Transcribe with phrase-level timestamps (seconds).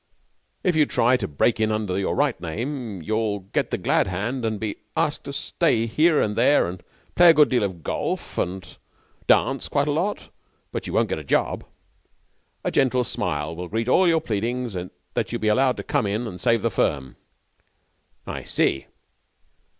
[0.63, 4.43] If you try to break in under your right name you'll get the glad hand
[4.43, 6.81] and be asked to stay here and there and
[7.13, 8.65] play a good deal of golf and
[9.27, 10.31] dance quite a lot,
[10.71, 11.63] but you won't get a job.
[12.63, 14.73] A gentle smile will greet all your pleadings
[15.13, 17.15] that you be allowed to come in and save the firm.'
[18.25, 18.87] 'I see.'